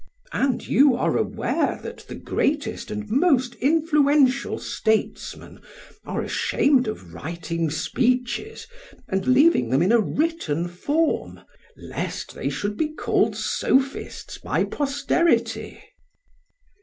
[0.33, 5.61] And you are aware that the greatest and most influential statesmen
[6.07, 8.65] are ashamed of writing speeches
[9.07, 11.41] and leaving them in a written form,
[11.77, 15.79] lest they should be called Sophists by posterity.